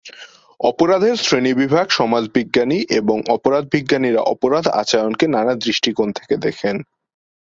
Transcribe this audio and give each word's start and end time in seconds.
অপরাধের 0.59 1.15
শ্রেণিবিভাগ 1.17 1.85
সমাজবিজ্ঞানী 1.89 2.79
এবং 2.91 3.17
অপরাধবিজ্ঞানীরা 3.29 4.21
অপরাধ 4.33 4.65
আচরণকে 4.81 5.25
নানা 5.27 5.53
দৃষ্টিকোণ 5.55 6.07
দেখেন। 6.39 6.75